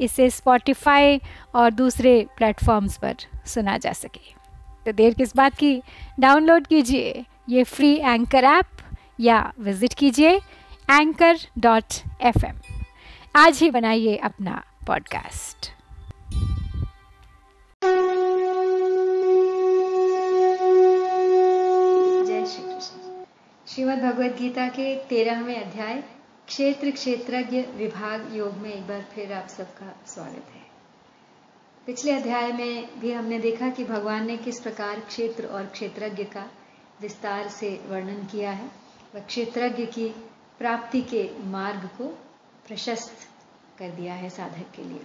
[0.00, 1.20] इसे स्पॉटिफाई
[1.54, 4.34] और दूसरे प्लेटफॉर्म्स पर सुना जा सके।
[4.86, 5.82] तो देर किस बात की?
[6.20, 8.66] डाउनलोड कीजिए ये फ्री एंकर ऐप
[9.20, 10.36] या विज़िट कीजिए
[10.90, 12.46] एंकर डॉट एफ़
[13.36, 15.70] आज ही बनाइए अपना पॉडकास्ट
[22.26, 23.24] जय श्री कृष्ण।
[23.66, 26.02] श्रीमद् भगवद गीता के तेरहवें अध्याय
[26.50, 30.62] क्षेत्र क्षेत्रज्ञ विभाग योग में एक बार फिर आप सबका स्वागत है।
[31.86, 36.50] पिछले अध्याय में भी हमने देखा कि भगवान ने किस प्रकार क्षेत्र और क्षेत्रज्ञ का
[37.00, 38.70] विस्तार से वर्णन किया है।
[39.14, 40.08] वह क्षेत्रज्ञ की
[40.58, 42.08] प्राप्ति के मार्ग को
[42.68, 43.16] प्रशस्त
[43.78, 45.00] कर दिया है साधक के लिए।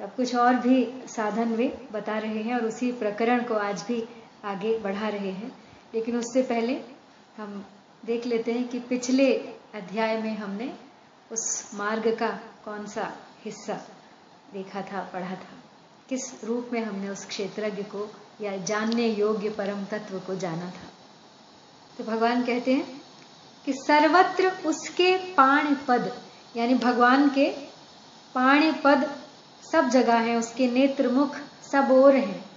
[0.00, 4.08] तब कुछ और भी साधन वे बता रहे हैं और उसी प्रकरण को आज भी
[4.44, 5.58] आगे बढ़ा रहे हैं।
[5.94, 6.80] लेकिन उससे पहले
[7.36, 7.66] हम
[8.04, 9.36] देख लेते हैं कि पिछले
[9.74, 10.74] अध्याय में हमने
[11.32, 12.30] उस मार्ग का
[12.64, 13.80] कौन सा हिस्सा
[14.52, 15.62] देखा था, पढ़ा था।
[16.08, 18.10] किस रूप में हमने उस क्षेत्रज्ञ को
[18.40, 20.90] या जानने योग्य परम तत्व को जाना था?
[21.98, 23.02] तो भगवान कहते हैं
[23.66, 26.22] कि सर्वत्र उसके पाण पद
[26.56, 27.50] यानी भगवान के
[28.34, 29.16] पाण पद
[29.72, 31.36] सब जगह है, उसके नेत्र मुख
[31.72, 32.47] सब ओर हैं।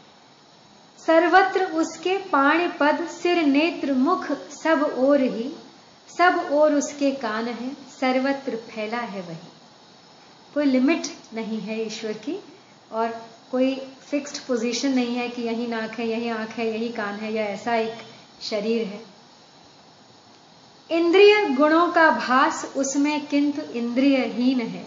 [1.08, 5.52] सर्वत्र उसके पाण पद सिर नेत्र, मुख सब ओर ही,
[6.18, 9.52] सब ओर उसके कान है, सर्वत्र फैला है वही।
[10.54, 12.44] कोई लिमिट नहीं है ईश्वर की,
[12.92, 13.76] और कोई
[14.10, 17.44] फिक्स्ड पोजीशन नहीं है कि यही नाक है, यही आँख है, यही कान है, या
[17.44, 17.94] ऐसा एक
[18.42, 19.02] शरीर है।
[20.92, 24.86] इंद्रिय गुणों का भास उसमें किंतु इंद्रियहीन है।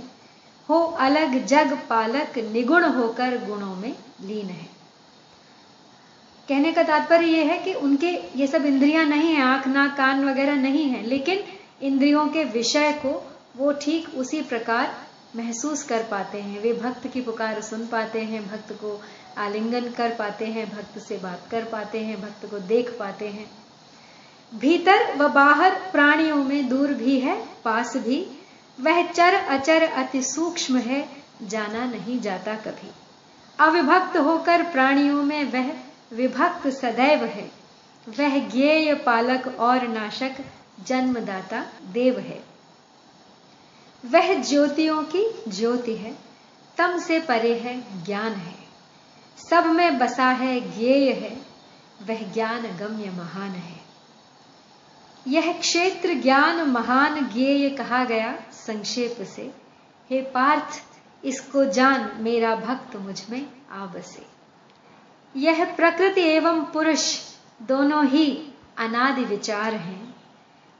[0.69, 4.74] हो अलग जग पालक निगुण होकर गुणों में लीन है।
[6.49, 10.25] कहने का तात्पर्य यह है कि उनके ये सब इंद्रियाँ नहीं है, आँख, नाक, कान
[10.25, 11.45] वगैरह नहीं है, लेकिन
[11.83, 14.95] इंद्रियों के विषय को वो ठीक उसी प्रकार
[15.37, 19.03] महसूस कर पाते हैं। वे भक्त की पुकार सुन पाते हैं, भक्त को
[19.39, 23.51] आलिंगन कर पाते हैं, भक्त से बात कर पाते हैं, भक्त को देख पाते हैं।
[24.55, 28.27] भीतर व बाहर प्राणियों में दूर भी है, पास भी।
[28.81, 31.09] वह चर अचर अति सूक्ष्म है,
[31.43, 32.91] जाना नहीं जाता कभी।
[33.59, 35.73] अविभक्त होकर प्राणियों में वह
[36.15, 37.51] विभक्त सदैव है।
[38.09, 40.33] वह ज्ञेय पालक और नाशक,
[40.87, 42.45] जन्मदाता देव है।
[44.07, 46.15] वह ज्योतियों की ज्योति है,
[46.77, 48.55] तम से परे है, ज्ञान है।
[49.51, 51.37] सब में बसा है, ज्ञेय है,
[52.07, 53.81] वह ज्ञान गम्य महान है।
[55.29, 59.55] यह क्षेत्र ज्ञान महान ज्ञेय कहा गया संक्षेप से।
[60.11, 60.83] हे पार्थ,
[61.25, 64.34] इसको जान मेरा भक्त मुझमें आ बसे
[65.37, 67.19] यह प्रकृति एवं पुरुष
[67.63, 70.15] दोनों ही अनादि विचार हैं।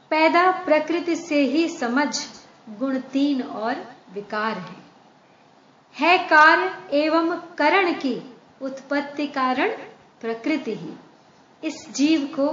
[0.09, 2.27] पैदा प्रकृति से ही समझ,
[2.69, 4.85] गुण तीन और विकार है।
[5.99, 9.69] है कार्य एवं करण की उत्पत्ति कारण
[10.21, 10.89] प्रकृति ही।
[11.63, 12.47] इस जीव को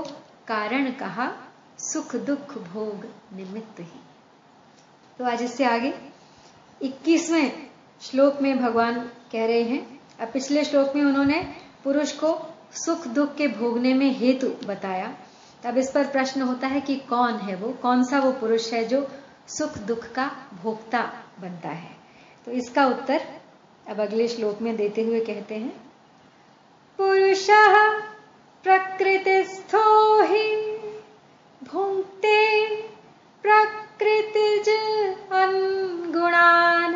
[0.48, 1.32] कारण कहा
[1.78, 4.00] सुख दुख भोग निमित्त ही।
[5.18, 5.94] तो आज इससे आगे
[6.82, 7.70] 21वें
[8.02, 9.00] श्लोक में भगवान
[9.32, 14.10] कह रहे हैं। अब पिछले श्लोक में उन्होंने पुरुष को सुख दुख के भोगने में
[14.10, 15.14] हेतु बताया।
[15.64, 17.72] तब इस पर प्रश्न होता है कि कौन है वो?
[17.72, 19.08] कौन सा वो पुरुष है जो
[19.48, 20.30] सुख दुख का
[20.62, 21.90] भोक्ता बनता है?
[22.44, 23.26] तो इसका उत्तर
[23.88, 25.90] अब अगले श्लोक में देते हुए कहते हैं।
[26.98, 27.46] पुरुष
[28.62, 30.72] प्रकृतिस्थो ही
[31.64, 32.66] भुंक्ते
[33.42, 34.68] प्रकृतिज
[35.32, 36.94] अनुगुणान।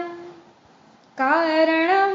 [1.20, 2.05] कारणम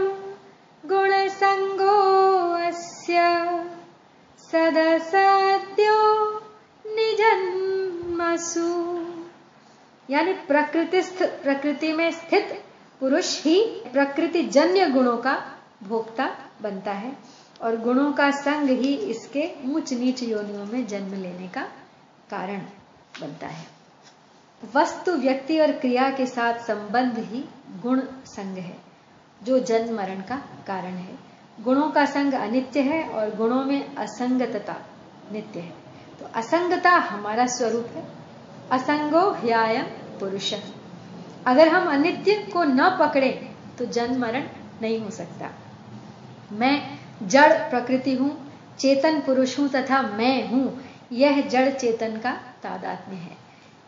[8.31, 12.63] निजन्मसु यानी प्रकृतिस्थ प्रकृति में स्थित
[12.99, 13.63] पुरुष ही
[13.93, 15.45] प्रकृति जन्य गुणों का
[15.83, 17.17] भोक्ता बनता है
[17.61, 21.61] और गुणों का संग ही इसके ऊंच नीच योनियों में जन्म लेने का
[22.29, 22.57] कारण
[23.21, 23.67] बनता है।
[24.75, 27.45] वस्तु, व्यक्ति और क्रिया के साथ संबंध ही
[27.81, 28.77] गुण संग है,
[29.43, 30.35] जो जन्म मरण का
[30.67, 31.17] कारण है।
[31.61, 34.75] गुणों का संग अनित्य है और गुणों में असंगतता
[35.31, 35.73] नित्य है।
[36.19, 38.20] तो असंगता हमारा स्वरूप है
[38.71, 39.85] असंगो ह्यायम
[40.19, 40.53] पुरुष।
[41.45, 43.29] अगर हम अनित्य को न पकड़े
[43.79, 44.43] तो जन्म मरण
[44.81, 45.49] नहीं हो सकता।
[46.51, 48.31] मैं जड़ प्रकृति हूँ,
[48.79, 50.81] चेतन पुरुष हूँ तथा मैं हूँ,
[51.11, 52.31] यह जड़ चेतन का
[52.63, 53.37] तादात्म्य है।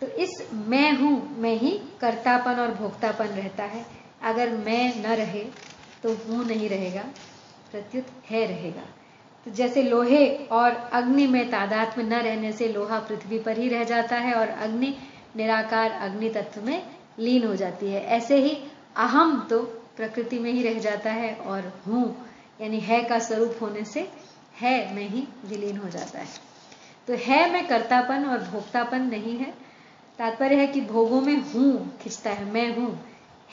[0.01, 1.71] तो इस मैं हूँ में ही
[2.01, 3.85] कर्तापन और भोक्तापन रहता है।
[4.21, 5.43] अगर मैं न रहे
[6.03, 7.01] तो हूँ नहीं रहेगा,
[7.71, 8.83] प्रत्युत है रहेगा।
[9.45, 13.83] तो जैसे लोहे और अग्नि में तादात्म्य न रहने से लोहा पृथ्वी पर ही रह
[13.83, 14.93] जाता है और अग्नि
[15.35, 16.83] निराकार अग्नि तत्व में
[17.19, 18.57] लीन हो जाती है। ऐसे ही
[18.97, 19.59] अहम तो
[19.97, 22.05] प्रकृति में ही रह जाता है और हूँ,
[22.61, 24.07] यानी है का स्वरूप होने से
[24.59, 26.27] है में ही विलीन हो जाता है।
[27.07, 29.53] तो है में कर्तापन और भोक्तापन नहीं है।
[30.19, 32.99] तात्पर्य है कि भोगों में हूँ खिंचता है, मैं हूँ,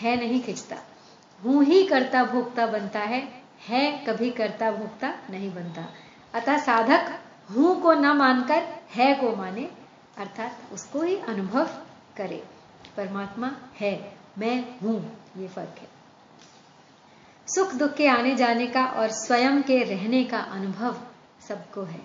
[0.01, 0.77] है नहीं खिंचता।
[1.41, 3.23] हूँ ही कर्ता भोक्ता बनता है
[3.69, 5.89] है, कभी कर्ता भोक्ता नहीं बनता।
[6.35, 7.21] अतः साधक
[7.51, 8.63] हूँ को न मानकर
[8.95, 9.71] है को माने,
[10.19, 11.69] अर्थात उसको ही अनुभव
[12.17, 12.45] करे।
[12.97, 15.89] परमात्मा है, मैं हूँ, ये फ़र्क है।
[17.47, 20.97] सुख दुख के आने जाने का और स्वयं के रहने का अनुभव
[21.49, 22.01] सबको है।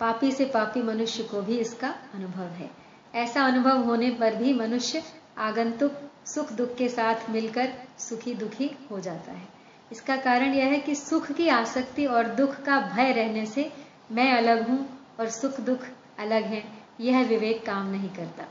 [0.00, 2.70] पापी से पापी मनुष्य को भी इसका अनुभव है।
[3.14, 5.02] ऐसा अनुभव होने पर भी मनुष्य
[5.38, 5.92] आगंतुक
[6.26, 9.59] सुख दुख के साथ मिलकर सुखी दुखी हो जाता है।
[9.92, 13.72] इसका कारण यह है कि सुख की आसक्ति और दुख का भय रहने से
[14.12, 15.78] मैं अलग हूँ और सुख दुख
[16.18, 16.64] अलग है।
[17.00, 18.44] यह विवेक काम नहीं करता।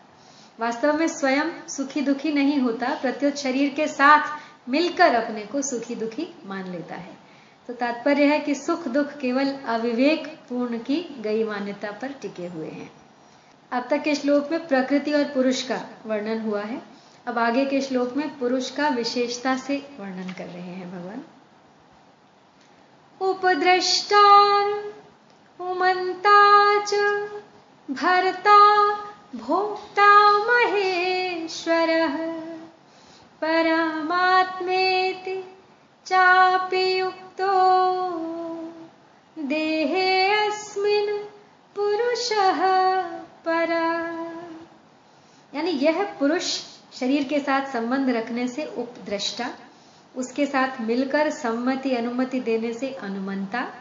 [0.59, 4.39] वास्तव में स्वयं सुखी दुखी नहीं होता, प्रत्युत शरीर के साथ
[4.69, 7.17] मिलकर अपने को सुखी दुखी मान लेता है।
[7.67, 12.69] तो तात्पर्य है कि सुख दुख केवल अविवेक पूर्ण की गई मान्यता पर टिके हुए
[12.69, 12.91] हैं।
[13.71, 16.81] अब तक के श्लोक में प्रकृति और पुरुष का वर्णन हुआ है।
[17.29, 21.23] अब आगे के श्लोक में पुरुष का विशेषता से वर्णन कर रहे हैं भगवान।
[23.21, 24.61] उपद्रष्टा
[25.59, 26.93] उमंता च,
[27.91, 28.93] भरता
[29.35, 32.07] भोक्ता महेश्वर,
[33.41, 35.55] परमात्मेति
[36.05, 37.53] चापि युक्तो,
[39.39, 41.25] देहे अस्मिन्
[41.75, 42.81] पुरुषः
[43.21, 43.99] पर।
[45.55, 46.68] यानी यह पुरुष
[46.99, 49.49] शरीर के साथ संबंध रखने से उपद्रष्टा,
[50.15, 53.73] उसके साथ मिलकर सम्मति अनुमति देने से अनुमंता,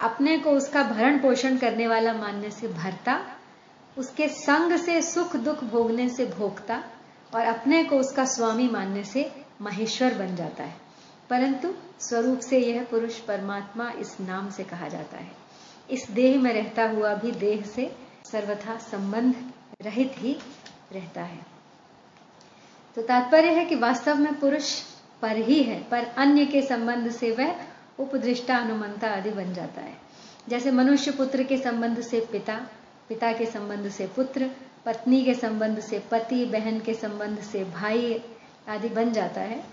[0.00, 3.26] अपने को उसका भरण पोषण करने वाला मानने से भरता,
[3.98, 6.84] उसके संग से सुख दुख भोगने से भोगता
[7.34, 10.76] और अपने को उसका स्वामी मानने से महेश्वर बन जाता है।
[11.30, 15.32] परंतु स्वरूप से यह पुरुष परमात्मा इस नाम से कहा जाता है।
[15.90, 17.96] इस देह में रहता हुआ भी देह से
[18.32, 19.34] सर्वथा संबंध
[19.82, 20.36] रहित ही
[20.92, 21.53] रहता है।
[22.96, 24.80] तो तात्पर्य है कि वास्तव में पुरुष
[25.22, 27.54] पर ही है, पर अन्य के संबंध से वह
[27.98, 29.94] उपदृष्टा अनुमंता आदि बन जाता है।
[30.48, 32.66] जैसे मनुष्य पुत्र के संबंध से पिता
[33.08, 34.50] पिता के संबंध से पुत्र,
[34.86, 38.22] पत्नी के संबंध से पति, बहन के संबंध से भाई
[38.68, 39.64] आदि बन जाता है।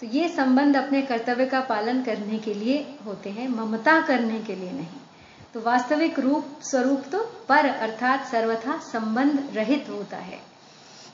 [0.00, 4.54] तो ये संबंध अपने कर्तव्य का पालन करने के लिए होते हैं, ममता करने के
[4.54, 5.00] लिए नहीं।
[5.54, 7.18] तो वास्तविक रूप, स्वरूप तो
[7.48, 10.49] पर, अर्थात सर्वथा संबंध रहित होता है।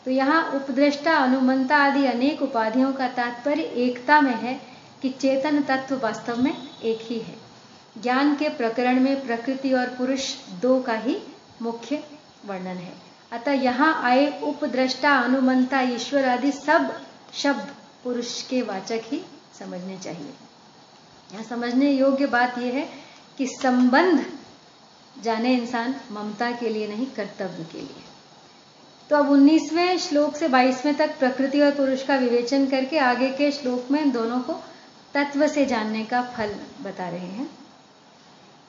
[0.06, 4.60] तो यहाँ उपद्रष्टा, अनुमंता आदि अनेक उपाधियों का तात्पर्य एकता में है
[5.02, 7.34] कि चेतन तत्व वास्तव में एक ही है।
[8.02, 11.18] ज्ञान के प्रकरण में प्रकृति और पुरुष दो का ही
[11.62, 12.02] मुख्य
[12.46, 12.94] वर्णन है।
[13.32, 17.00] अतः यहाँ आए उपद्रष्टा, अनुमंता, ईश्वर आदि सब
[17.34, 17.74] शब्द
[18.04, 19.22] पुरुष के वाचक ही
[19.58, 20.34] समझने चाहिए।
[21.32, 22.88] यहाँ समझने योग्य बात यह है
[23.38, 24.26] कि संबंध
[25.22, 28.15] जाने इंसान ममता के लिए नहीं, कर्तव्य के लिए।
[29.10, 33.52] तो अब 19वें श्लोक से 22वें तक प्रकृति और पुरुष का विवेचन करके आगे के
[33.52, 34.52] श्लोक में इन दोनों को
[35.14, 37.50] तत्व से जानने का फल बता रहे हैं।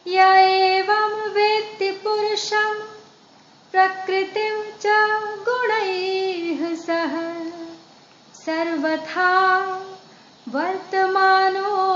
[0.07, 2.73] या एवं वेत्ति पुरुषम
[3.71, 4.83] प्रकृति च
[5.49, 5.69] गुण
[6.75, 7.43] सह
[8.45, 9.67] सर्वथा
[10.49, 11.87] वर्तमानो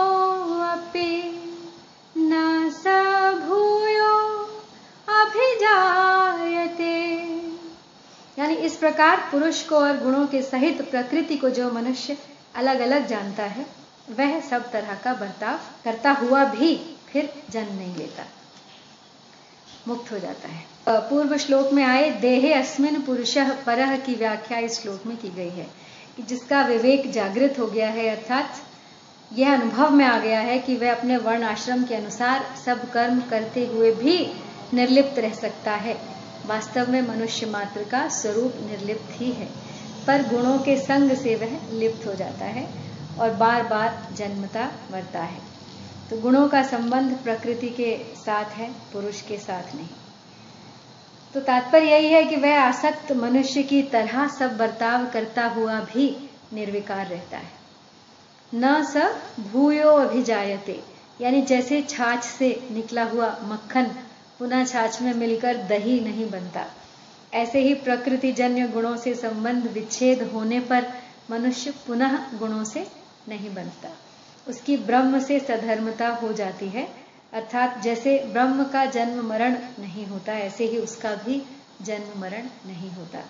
[2.17, 2.87] न स
[3.45, 4.31] भूयो
[8.39, 12.17] यानी इस प्रकार पुरुष को और गुणों के सहित प्रकृति को जो मनुष्य
[12.55, 13.65] अलग अलग जानता है,
[14.09, 16.75] वह सब तरह का बर्ताव करता हुआ भी
[17.07, 18.25] फिर जन्म नहीं लेता।
[19.87, 24.81] मुक्त हो जाता है। पूर्व श्लोक में आए, देहे अस्मिन पुरुष परह की व्याख्या इस
[24.81, 25.67] श्लोक में की गई है,
[26.17, 28.49] कि जिसका विवेक जागृत हो गया है, अर्थात
[29.33, 33.19] यह अनुभव में आ गया है कि वह अपने वर्ण आश्रम के अनुसार सब कर्म
[33.21, 34.17] करते हुए भी
[34.73, 39.47] निर्लिप्त रह सकता है। वास्तव में मनुष्य मात्र का स्वरूप निर्लिप्त ही है,
[40.07, 42.67] पर गुणों के संग से वह लिप्त हो जाता है
[43.19, 45.39] और बार बार जन्मता मरता है।
[46.09, 49.87] तो गुणों का संबंध प्रकृति के साथ है, पुरुष के साथ नहीं।
[51.33, 56.29] तो तात्पर्य यही है कि वह आसक्त मनुष्य की तरह सब बर्ताव करता हुआ भी
[56.53, 57.59] निर्विकार रहता है।
[58.55, 58.97] न स
[59.51, 60.83] भूयो अभिजायते,
[61.21, 63.91] यानी जैसे छाछ से निकला हुआ मक्खन
[64.41, 66.65] पुनः छाछ में मिलकर दही नहीं बनता।
[67.33, 70.87] ऐसे ही प्रकृति जन्य गुणों से संबंध विच्छेद होने पर
[71.31, 72.85] मनुष्य पुनः गुणों से
[73.29, 73.89] नहीं बनता।
[74.47, 76.87] उसकी ब्रह्म से सधर्मता हो जाती है,
[77.33, 81.41] अर्थात जैसे ब्रह्म का जन्म मरण नहीं होता, ऐसे ही उसका भी
[81.81, 83.23] जन्म मरण नहीं होता।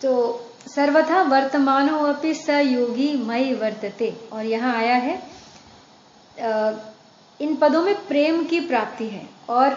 [0.00, 0.12] तो
[0.66, 5.16] सर्वथा वर्तमानो अपनी योगी मई वर्तते, और यहाँ आया है
[7.40, 9.76] इन पदों में प्रेम की प्राप्ति है और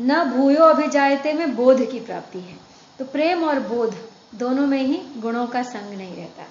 [0.00, 2.56] न भूयो अभिजायते में बोध की प्राप्ति है।
[2.98, 3.94] तो प्रेम और बोध
[4.34, 6.42] दोनों में ही गुणों का संग नहीं रहता।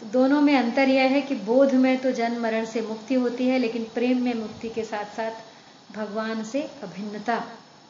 [0.00, 3.48] तो दोनों में अंतर यह है कि बोध में तो जन्म मरण से मुक्ति होती
[3.48, 5.30] है, लेकिन प्रेम में मुक्ति के साथ साथ
[5.96, 7.44] भगवान से अभिन्नता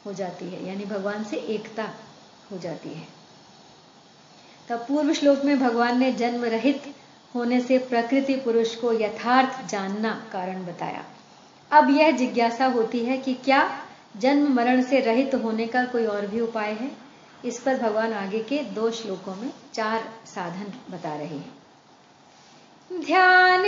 [0.07, 1.91] हो जाती है, यानी भगवान से एकता
[2.53, 3.07] हो जाती है।
[4.69, 6.95] तब पूर्व श्लोक में भगवान ने जन्म रहित
[7.35, 11.05] होने से प्रकृति पुरुष को यथार्थ जानना कारण बताया।
[11.71, 13.81] अब यह जिज्ञासा होती है कि क्या
[14.17, 16.91] जन्म मरण से रहित होने का कोई और भी उपाय है?
[17.45, 21.59] इस पर भगवान आगे के दो श्लोकों में चार साधन बता रहे हैं।
[22.93, 23.63] ध्यान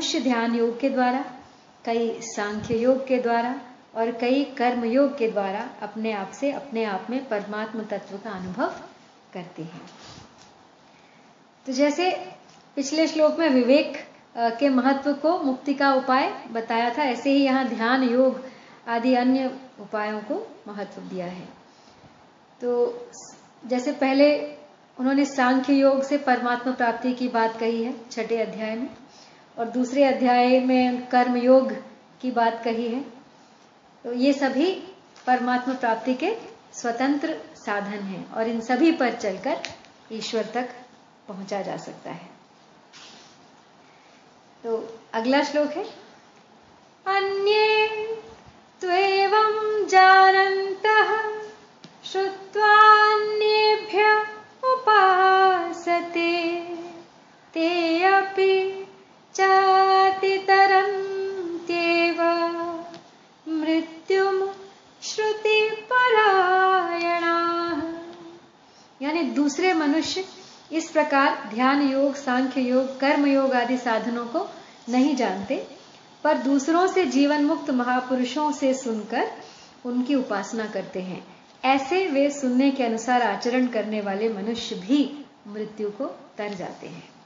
[0.00, 1.18] मनुष्य ध्यान योग के द्वारा,
[1.84, 3.54] कई सांख्य योग के द्वारा
[3.94, 8.30] और कई कर्म योग के द्वारा अपने आप से अपने आप में परमात्म तत्व का
[8.30, 8.70] अनुभव
[9.34, 9.80] करते हैं।
[11.66, 12.10] तो जैसे
[12.76, 13.96] पिछले श्लोक में विवेक
[14.60, 18.40] के महत्व को मुक्ति का उपाय बताया था, ऐसे ही यहाँ ध्यान योग
[18.88, 21.44] आदि अन्य उपायों को महत्व दिया है।
[22.60, 23.08] तो
[23.66, 24.32] जैसे पहले
[24.98, 28.88] उन्होंने सांख्य योग से परमात्मा प्राप्ति की बात कही है, छठे अध्याय में।
[29.60, 31.72] और दूसरे अध्याय में कर्म योग
[32.20, 33.00] की बात कही है।
[34.04, 34.72] तो ये सभी
[35.26, 36.30] परमात्मा प्राप्ति के
[36.72, 39.62] स्वतंत्र साधन हैं और इन सभी पर चलकर
[40.12, 40.70] ईश्वर तक
[41.28, 42.30] पहुँचा जा सकता है।
[44.64, 45.84] तो अगला श्लोक है,
[47.06, 47.88] अन्ये
[48.80, 51.30] त्वेवं जानन्तः
[54.64, 56.60] उपासते,
[57.54, 58.79] ते अपि
[59.40, 62.22] चातितरन्त्येव
[63.48, 64.48] मृत्युम
[65.02, 67.82] श्रुतिपरायणाः।
[69.02, 70.24] यानी दूसरे मनुष्य
[70.72, 74.50] इस प्रकार ध्यान योग, सांख्य योग, कर्म योग आदि साधनों को
[74.88, 75.66] नहीं जानते,
[76.24, 79.30] पर दूसरों से जीवन मुक्त महापुरुषों से सुनकर
[79.86, 81.26] उनकी उपासना करते हैं।
[81.64, 87.19] ऐसे वे सुनने के अनुसार आचरण करने वाले मनुष्य भी मृत्यु को तर जाते हैं।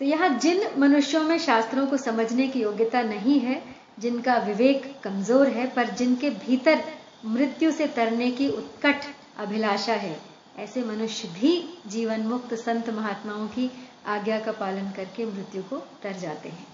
[0.00, 3.62] तो यहाँ जिन मनुष्यों में शास्त्रों को समझने की योग्यता नहीं है,
[3.98, 6.84] जिनका विवेक कमज़ोर है, पर जिनके भीतर
[7.24, 9.00] मृत्यु से तरने की उत्कट
[9.38, 10.20] अभिलाषा है,
[10.58, 13.70] ऐसे मनुष्य भी जीवन मुक्त संत महात्माओं की
[14.06, 16.66] आज्ञा का पालन करके मृत्यु को तर जाते हैं।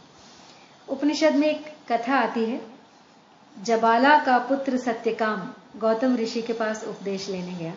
[0.88, 2.60] उपनिषद में एक कथा आती है,
[3.62, 7.74] जबाला का पुत्र सत्यकाम, गौतम ऋषि के पास उपदेश लेने गया।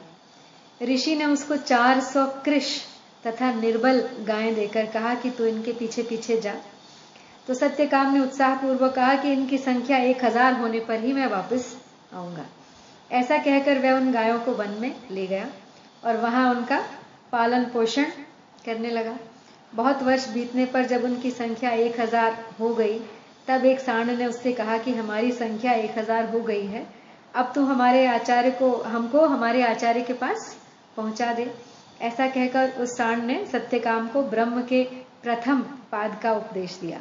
[0.86, 2.82] ऋषि ने उसको 400 कृष
[3.24, 6.54] तथा निर्बल गायें देकर कहा कि तू इनके पीछे पीछे जा।
[7.48, 11.76] तो सत्यकाम ने उत्साहपूर्वक कहा कि इनकी संख्या एक हज़ार होने पर ही मैं वापस
[12.14, 12.46] आऊँगा।
[13.12, 15.48] ऐसा कहकर वह उन गायों को वन में ले गया
[16.06, 16.80] और वहाँ उनका
[17.32, 18.06] पालन पोषण
[18.66, 19.18] करने लगा।
[19.74, 23.00] बहुत वर्ष बीतने पर जब उनकी संख्या एक हज़ार हो गई,
[23.48, 26.86] तब एक सांड ने उससे कहा कि हमारी संख्या एक हज़ार हो गई है।
[27.36, 30.56] अब तू हमारे आचार्य को, हमको हमारे आचार्य के पास
[30.98, 31.52] पहुँचा दे।
[32.02, 34.84] ऐसा कहकर उस सांड ने सत्यकाम को ब्रह्म के
[35.24, 37.00] प्रथम पाद का उपदेश दिया।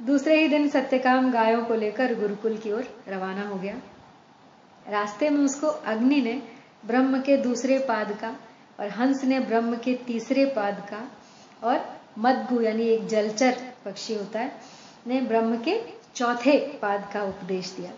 [0.00, 3.74] दूसरे ही दिन सत्यकाम गायों को लेकर गुरुकुल की ओर रवाना हो गया।
[4.86, 6.40] रास्ते में उसको अग्नि ने
[6.86, 8.34] ब्रह्म के दूसरे पाद का
[8.80, 11.02] और हंस ने ब्रह्म के तीसरे पाद का
[11.62, 11.84] और
[12.18, 14.52] मदगु यानी एक जलचर पक्षी होता है,
[15.06, 15.78] ने ब्रह्म के
[16.14, 17.90] चौथे पाद का उपदेश दिया।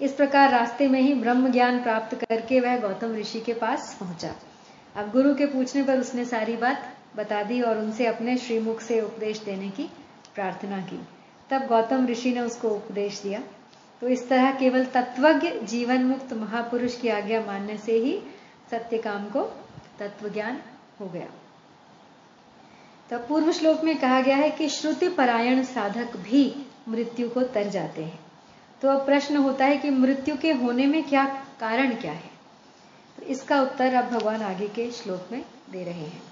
[0.00, 4.34] इस प्रकार रास्ते में ही ब्रह्म ज्ञान प्राप्त करके वह गौतम ऋषि के पास पहुँचा।
[4.96, 9.00] अब गुरु के पूछने पर उसने सारी बात बता दी और उनसे अपने श्रीमुख से
[9.00, 9.84] उपदेश देने की
[10.34, 11.00] प्रार्थना की।
[11.50, 13.42] तब गौतम ऋषि ने उसको उपदेश दिया।
[14.00, 18.22] तो इस तरह केवल तत्वज्ञ जीवन मुक्त महापुरुष की आज्ञा मानने से ही
[18.70, 19.42] सत्य काम को
[19.98, 20.60] तत्व ज्ञान
[21.00, 21.26] हो गया।
[23.10, 27.68] तो पूर्व श्लोक में कहा गया है कि श्रुति परायण साधक भी मृत्यु को तर
[27.68, 28.20] जाते हैं।
[28.82, 31.24] तो अब प्रश्न होता है कि मृत्यु के होने में क्या
[31.60, 32.29] कारण क्या है?
[33.22, 36.22] इसका उत्तर अब भगवान आगे के श्लोक में दे रहे हैं।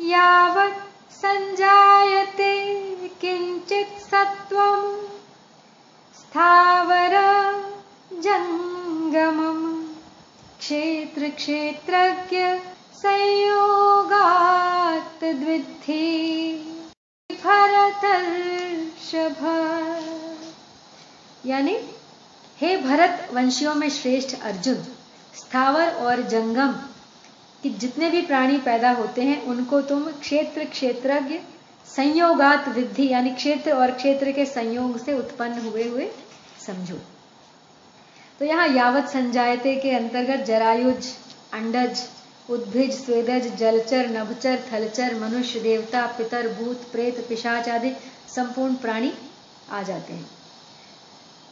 [0.00, 2.74] यावत् संजायते
[3.20, 5.06] किंचित सत्वम
[6.14, 7.10] स्थावर
[8.12, 9.84] जंगमम
[10.58, 12.60] क्षेत्र क्षेत्रज्ञ
[12.94, 16.54] संयोगात द्विधि
[17.32, 19.36] भरतर्षभ।
[21.46, 21.80] यानी
[22.58, 24.91] हे भरत वंशियों में श्रेष्ठ अर्जुन
[25.52, 26.72] स्थावर और जंगम,
[27.62, 31.38] कि जितने भी प्राणी पैदा होते हैं, उनको तुम क्षेत्र क्षेत्रज्ञ,
[31.86, 36.10] संयोगात विधि यानी क्षेत्र और क्षेत्र के संयोग से उत्पन्न हुए हुए
[36.66, 36.96] समझो।
[38.38, 41.12] तो यहाँ यावत संजायते के अंतर्गत जरायुज,
[41.52, 42.02] अंडज,
[42.50, 47.92] उद्भिज, स्वेदज, जलचर, नभचर, थलचर, मनुष्य, देवता, पितर, भूत, प्रेत, पिशाच आदि
[48.36, 49.12] संपूर्ण प्राणी
[49.70, 50.41] आ जाते हैं।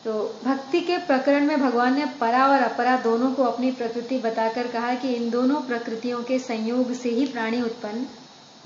[0.05, 4.67] तो भक्ति के प्रकरण में भगवान ने परा और अपरा दोनों को अपनी प्रकृति बताकर
[4.67, 8.07] कहा कि इन दोनों प्रकृतियों के संयोग से ही प्राणी उत्पन्न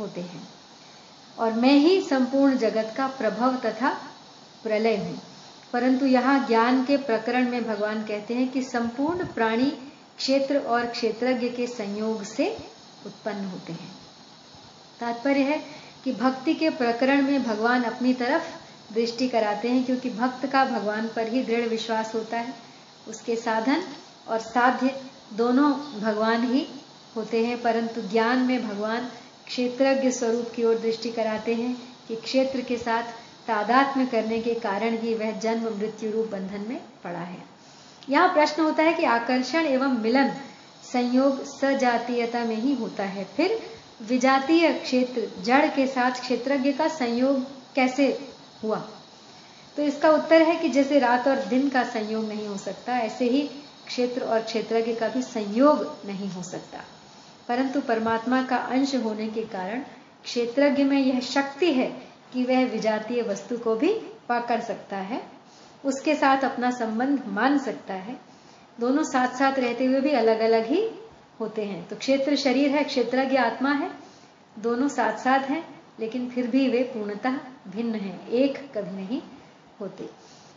[0.00, 0.48] होते हैं।
[1.38, 3.88] और मैं ही संपूर्ण जगत का प्रभव तथा
[4.62, 5.18] प्रलय हूँ।
[5.72, 9.70] परंतु यहाँ ज्ञान के प्रकरण में भगवान कहते हैं कि संपूर्ण प्राणी
[10.16, 12.56] क्षेत्र और क्षेत्रज्ञ के संयोग से
[13.06, 13.90] उत्पन्न होते हैं।
[15.00, 15.64] तात्पर्य है
[16.04, 21.08] कि भक्ति के प्रकरण में भगवान अपनी तरफ़ दृष्टि कराते हैं, क्योंकि भक्त का भगवान
[21.16, 22.54] पर ही दृढ़ विश्वास होता है।
[23.08, 23.82] उसके साधन
[24.28, 24.94] और साध्य
[25.32, 26.66] दोनों भगवान ही
[27.16, 29.08] होते हैं, परंतु ज्ञान में भगवान
[29.46, 31.76] क्षेत्रज्ञ स्वरूप की ओर दृष्टि कराते हैं
[32.08, 33.02] कि क्षेत्र के साथ
[33.46, 37.42] तादात्म्य करने के कारण ही वह जन्म मृत्यु रूप बंधन में पड़ा है।
[38.08, 40.32] यहाँ प्रश्न होता है कि आकर्षण एवं मिलन
[40.92, 43.58] संयोग सजातीयता में ही होता है। फिर
[44.02, 47.42] विजातीय क्षेत्र, जड़ के साथ क्षेत्रज्ञ का संयोग
[47.74, 48.08] कैसे
[48.64, 48.88] हुआ।
[49.76, 53.25] तो इसका उत्तर है कि जैसे रात और दिन का संयोग नहीं हो सकता, ऐसे
[53.25, 53.50] ही
[53.87, 56.80] क्षेत्र और क्षेत्रज्ञ का भी संयोग नहीं हो सकता।
[57.49, 59.80] परंतु परमात्मा का अंश होने के कारण
[60.25, 63.93] क्षेत्रज्ञ में यह शक्ति है कि वह विजातीय वस्तु को भी
[64.28, 65.23] पकड़ सकता है,
[65.84, 68.21] उसके साथ अपना संबंध मान सकता है।
[68.80, 70.91] दोनों साथ साथ रहते हुए भी अलग अलग ही
[71.41, 73.91] होते हैं। तो क्षेत्र शरीर है, क्षेत्रज्ञ आत्मा है,
[74.58, 79.21] दोनों साथ साथ हैं। लेकिन फिर भी वे पूर्णतः भिन्न हैं, एक कभी नहीं
[79.80, 80.09] होते।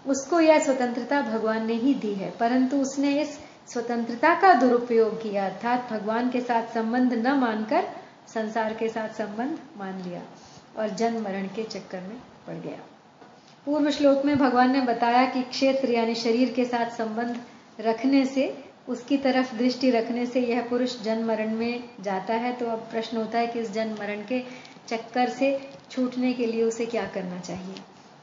[0.05, 5.45] उसको यह स्वतंत्रता भगवान ने ही दी है, परंतु उसने इस स्वतंत्रता का दुरुपयोग किया,
[5.45, 7.87] अर्थात भगवान के साथ संबंध न मानकर
[8.33, 10.21] संसार के साथ संबंध मान लिया
[10.77, 12.79] और जन्म मरण के चक्कर में पड़ गया।
[13.65, 17.39] पूर्व श्लोक में भगवान ने बताया कि क्षेत्र यानी शरीर के साथ संबंध
[17.79, 22.65] रखने से, उसकी तरफ़ दृष्टि रखने से यह पुरुष जन्म मरण में जाता है तो
[22.65, 24.39] अब प्रश्न होता है कि इस जन्म मरण के
[24.87, 27.75] चक्कर से छूटने के लिए उसे क्या करना चाहिए?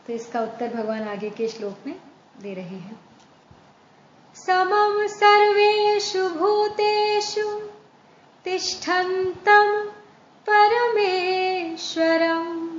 [0.06, 1.96] तो इसका उत्तर भगवान आगे के श्लोक में
[2.40, 3.00] दे रहे हैं।
[4.34, 7.60] समम सर्वेशु भूतेषु
[8.44, 9.92] तिष्ठन्तम
[10.50, 12.70] परमेश्वरम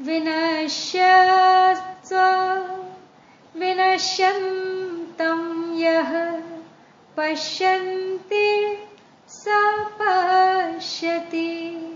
[0.00, 1.26] विनश्य
[3.56, 6.42] विनश्यन्तं यः
[7.16, 8.78] पश्यन्ति
[9.28, 9.44] स
[10.00, 11.92] पश्यति।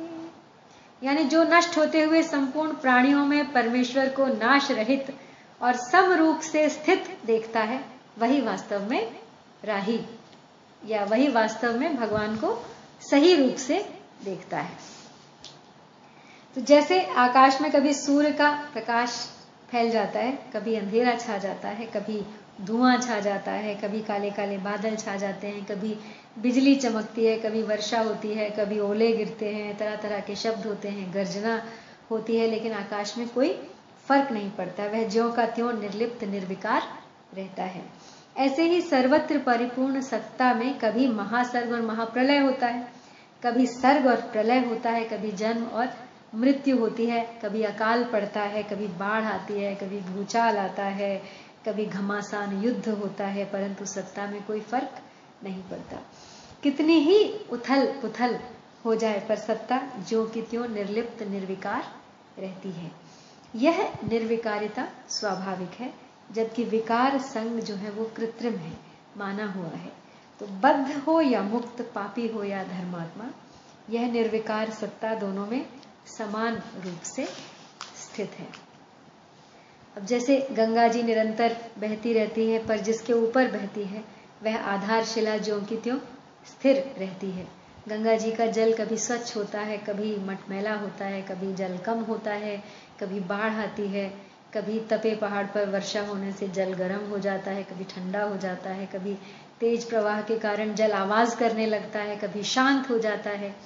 [1.03, 5.15] यानी जो नष्ट होते हुए संपूर्ण प्राणियों में परमेश्वर को नाश रहित
[5.61, 7.85] और सम रूप से स्थित देखता है,
[8.19, 9.21] वही वास्तव में
[9.65, 10.01] राही,
[10.87, 12.67] या वही वास्तव में भगवान को
[13.01, 13.79] सही रूप से
[14.25, 14.77] देखता है।
[16.57, 19.29] तो जैसे आकाश में कभी सूर्य का प्रकाश
[19.71, 22.23] फैल जाता है, कभी अंधेरा छा जाता है, कभी
[22.67, 25.97] धुआँ छा जाता है, कभी काले काले बादल छा जाते हैं, कभी
[26.39, 30.67] बिजली चमकती है, कभी वर्षा होती है, कभी ओले गिरते हैं, तरह तरह के शब्द
[30.67, 31.63] होते हैं, गर्जना
[32.11, 33.53] होती है, लेकिन आकाश में कोई
[34.09, 36.83] फ़र्क नहीं पड़ता, वह ज्यो का त्यों निर्लिप्त निर्विकार
[37.37, 37.83] रहता है।
[38.37, 42.87] ऐसे ही सर्वत्र परिपूर्ण सत्ता में कभी महासर्ग और महाप्रलय होता है,
[43.43, 45.89] कभी सर्ग और प्रलय होता है, कभी जन्म और
[46.35, 51.23] मृत्यु होती है, कभी अकाल पड़ता है, कभी बाढ़ आती है, कभी भूचाल आता है
[51.67, 55.03] कभी घमासान युद्ध होता है, परंतु सत्ता में कोई फ़र्क
[55.45, 56.03] नहीं पड़ता।
[56.63, 58.41] कितनी ही उथल पुथल
[58.85, 61.95] हो जाए, पर सत्ता जो कि त्यों निर्लिप्त, निर्विकार
[62.39, 62.93] रहती है।
[63.57, 65.95] यह निर्विकारिता स्वाभाविक है,
[66.33, 68.77] जबकि विकार संग जो है वो कृत्रिम है,
[69.17, 69.93] माना हुआ है।
[70.41, 73.31] तो बद्ध हो या मुक्त, पापी हो या धर्मात्मा,
[73.91, 75.67] यह निर्विकार सत्ता दोनों में
[76.19, 77.25] समान रूप से
[78.05, 78.70] स्थित है।
[79.97, 84.05] अब जैसे गंगा जी निरंतर बहती रहती है, पर जिसके ऊपर बहती है,
[84.43, 85.99] वह आधारशिला जो की त्यों
[86.47, 87.49] स्थिर रहती है।
[87.89, 91.99] गंगा जी का जल कभी स्वच्छ होता है, कभी मटमैला होता है, कभी जल कम
[91.99, 92.65] होता है,
[93.01, 94.15] कभी बाढ़ आती है,
[94.55, 98.37] कभी तपे पहाड़ पर वर्षा होने से जल गर्म हो जाता है, कभी ठंडा हो
[98.37, 99.19] जाता है, कभी
[99.61, 103.57] तेज प्रवाह के कारण जल आवाज़ करने लगता है, कभी शांत हो जाता है।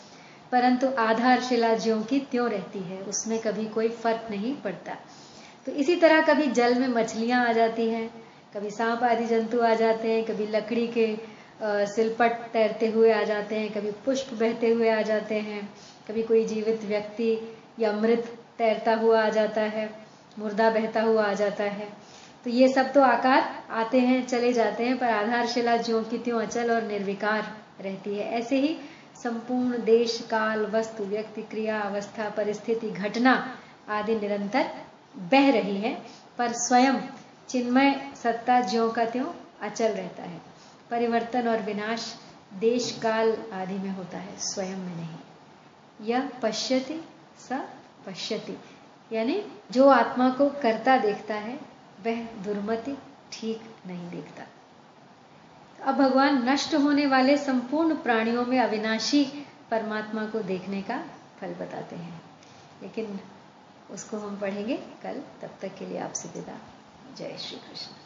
[0.53, 4.97] परंतु आधारशिला ज्यों की त्यों रहती है, उसमें कभी कोई फ़र्क नहीं पड़ता।
[5.67, 8.09] तो इसी तरह कभी जल में मछलियाँ आ जाती हैं,
[8.55, 11.07] कभी सांप आदि जंतु आ जाते हैं, कभी लकड़ी के
[11.63, 15.69] सिलपट तैरते हुए आ जाते हैं, कभी पुष्प बहते हुए आ जाते हैं,
[16.09, 17.39] कभी कोई जीवित व्यक्ति
[17.81, 19.89] या मृत तैरता हुआ आ जाता है,
[20.39, 21.89] मुर्दा बहता हुआ आ जाता है।
[22.45, 26.41] तो ये सब तो आकार आते हैं, चले जाते हैं, पर आधारशिला ज्यो की त्यों
[26.41, 27.45] अचल और निर्विकार
[27.83, 28.77] रहती है। ऐसे ही
[29.23, 33.33] संपूर्ण देश, काल, वस्तु, व्यक्ति, क्रिया, अवस्था, परिस्थिति, घटना
[33.89, 34.71] आदि निरंतर
[35.17, 36.03] बह रही है,
[36.39, 36.95] पर स्वयं
[37.49, 39.27] चिन्मय सत्ता ज्यों का त्यों
[39.63, 40.41] अचल रहता है।
[40.91, 42.17] परिवर्तन और विनाश
[42.55, 45.17] देश काल आदि में होता है, स्वयं में नहीं।
[46.01, 47.05] यह पश्यति
[47.39, 47.53] स
[48.07, 48.59] पश्यति।
[49.13, 51.55] यानी जो आत्मा को करता देखता है,
[52.07, 52.99] वह दुर्मति
[53.33, 54.43] ठीक नहीं देखता।
[55.85, 61.05] अब भगवान नष्ट होने वाले संपूर्ण प्राणियों में अविनाशी परमात्मा को देखने का
[61.41, 62.23] फल बताते हैं।
[62.83, 63.21] लेकिन
[63.91, 66.59] उसको हम पढ़ेंगे कल। तब तक के लिए आपसे विदा
[67.17, 68.04] जय श्री कृष्ण।